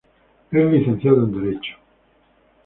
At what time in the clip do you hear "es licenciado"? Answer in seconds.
0.51-1.25